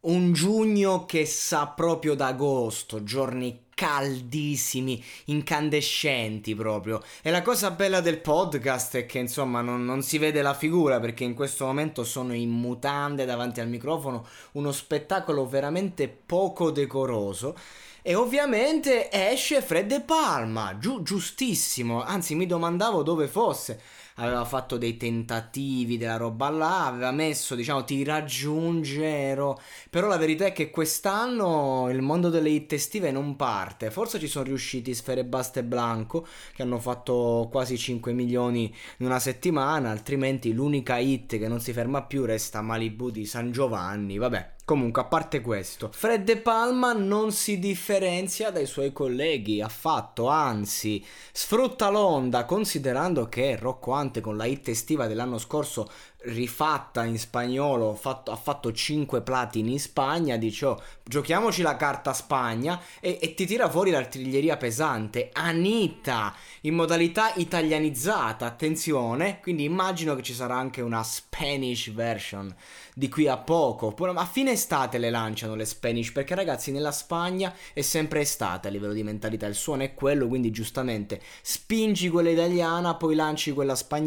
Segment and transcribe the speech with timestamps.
[0.00, 7.02] Un giugno che sa proprio d'agosto, giorni caldissimi, incandescenti proprio.
[7.20, 11.00] E la cosa bella del podcast è che insomma non, non, si vede la figura
[11.00, 17.56] perché in questo momento sono in mutande davanti al microfono, uno spettacolo veramente poco decoroso.
[18.00, 23.80] E ovviamente esce Fred De Palma, giu- giustissimo, anzi mi domandavo dove fosse
[24.18, 29.60] aveva fatto dei tentativi della roba là, aveva messo, diciamo, ti raggiungero.
[29.90, 33.90] Però la verità è che quest'anno il mondo delle hit estive non parte.
[33.90, 39.06] Forse ci sono riusciti Sfere Baste e Blanco, che hanno fatto quasi 5 milioni in
[39.06, 44.18] una settimana, altrimenti l'unica hit che non si ferma più resta Malibu di San Giovanni.
[44.18, 50.28] Vabbè, Comunque, a parte questo, Fred De Palma non si differenzia dai suoi colleghi affatto,
[50.28, 55.86] anzi, sfrutta l'onda considerando che Rocco Ante con la hit estiva dell'anno scorso
[56.22, 62.12] rifatta in spagnolo, fatto, ha fatto 5 platini in Spagna, dice oh, giochiamoci la carta
[62.12, 70.16] Spagna e, e, ti tira fuori l'artiglieria pesante, Anita, in modalità italianizzata, attenzione, quindi immagino
[70.16, 72.52] che ci sarà anche una Spanish version
[72.94, 77.54] di qui a poco, a fine estate le lanciano le Spanish, perché ragazzi nella Spagna
[77.72, 82.30] è sempre estate a livello di mentalità, il suono è quello, quindi giustamente spingi quella
[82.30, 83.97] italiana, poi lanci quella spagnola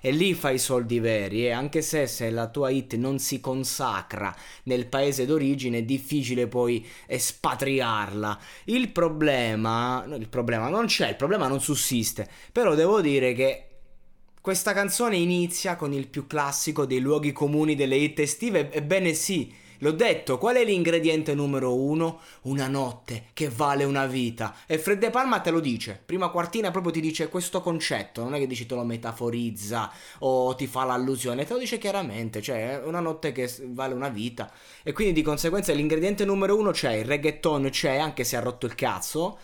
[0.00, 3.40] e lì fai i soldi veri e anche se, se la tua hit non si
[3.40, 8.38] consacra nel paese d'origine è difficile poi espatriarla.
[8.64, 13.64] Il problema, il problema non c'è, il problema non sussiste, però devo dire che
[14.40, 19.52] questa canzone inizia con il più classico dei luoghi comuni delle hit estive, ebbene sì,
[19.82, 22.20] L'ho detto, qual è l'ingrediente numero uno?
[22.42, 24.54] Una notte che vale una vita.
[24.66, 25.98] E Fred De Palma te lo dice.
[26.04, 28.22] Prima quartina proprio ti dice questo concetto.
[28.22, 31.46] Non è che dici te lo metaforizza o ti fa l'allusione.
[31.46, 32.42] Te lo dice chiaramente.
[32.42, 34.52] Cioè, una notte che vale una vita.
[34.82, 36.92] E quindi di conseguenza l'ingrediente numero uno c'è.
[36.92, 39.38] Il reggaeton c'è, anche se ha rotto il cazzo.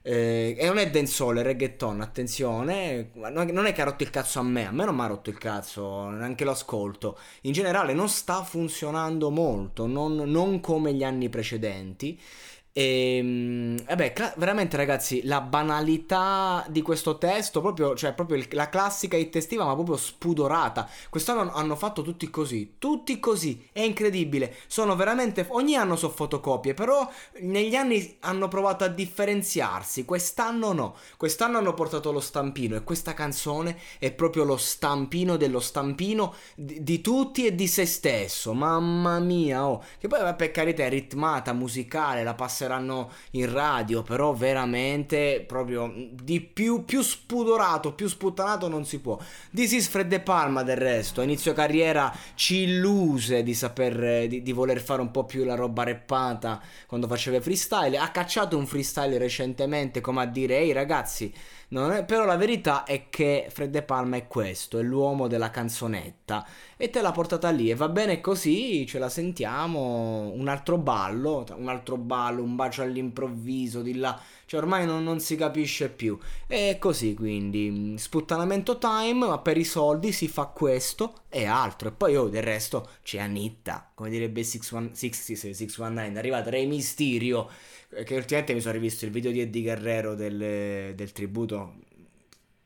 [0.00, 3.10] Eh, e non è dancehall, è reggaeton, attenzione.
[3.14, 5.28] Non è che ha rotto il cazzo a me, a me non mi ha rotto
[5.30, 7.18] il cazzo, neanche lo ascolto.
[7.42, 12.18] In generale non sta funzionando molto, non, non come gli anni precedenti.
[12.72, 18.46] E, ehm, vabbè, cla- veramente ragazzi, la banalità di questo testo, proprio, cioè proprio il,
[18.52, 20.88] la classica hit estiva, ma proprio spudorata.
[21.10, 24.54] Quest'anno hanno fatto tutti così, tutti così, è incredibile.
[24.68, 27.08] Sono veramente, ogni anno sono fotocopie, però
[27.40, 30.96] negli anni hanno provato a differenziarsi, quest'anno no.
[31.16, 36.82] Quest'anno hanno portato lo stampino e questa canzone è proprio lo stampino dello stampino di,
[36.82, 38.52] di tutti e di se stesso.
[38.52, 39.82] Mamma mia, oh.
[39.98, 45.92] Che poi, per carità, è ritmata, musicale, la passerà passeranno in radio, però veramente proprio
[46.10, 49.16] di più, più spudorato, più sputtanato non si può.
[49.54, 54.42] This is Fred De Palma del resto, a inizio carriera ci illuse di saper, di,
[54.42, 58.66] di voler fare un po' più la roba reppata quando faceva freestyle, ha cacciato un
[58.66, 61.32] freestyle recentemente come a dire ehi ragazzi
[61.70, 66.46] è, però la verità è che Fred De Palma è questo, è l'uomo della canzonetta
[66.78, 67.68] e te l'ha portata lì.
[67.68, 72.82] E va bene così, ce la sentiamo, un altro ballo, un altro ballo, un bacio
[72.82, 76.18] all'improvviso di là, cioè ormai non, non si capisce più.
[76.46, 81.88] E così quindi, sputtanamento time, ma per i soldi si fa questo e altro.
[81.88, 87.48] E poi oh, del resto c'è Anitta, come direbbe 619, 619, è arrivato Rey Mysterio
[88.04, 91.76] che ultimamente mi sono rivisto il video di Eddie Guerrero del, del tributo.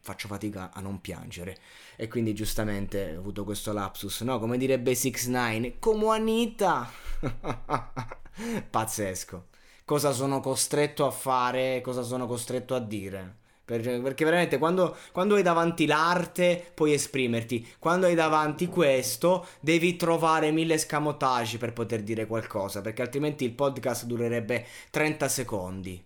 [0.00, 1.56] Faccio fatica a non piangere.
[1.96, 4.38] E quindi giustamente ho avuto questo lapsus no?
[4.38, 6.90] Come direbbe 6 9 come Anita
[8.70, 9.46] pazzesco
[9.84, 15.42] cosa sono costretto a fare cosa sono costretto a dire perché veramente quando, quando, hai
[15.42, 22.26] davanti l'arte puoi esprimerti, quando hai davanti questo devi trovare mille scamotage per poter dire
[22.26, 26.04] qualcosa, perché altrimenti il podcast durerebbe 30 secondi.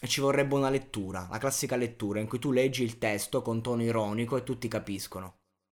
[0.00, 3.62] E ci vorrebbe una lettura, la classica lettura in cui tu leggi il testo con
[3.62, 5.43] tono ironico e tutti capiscono.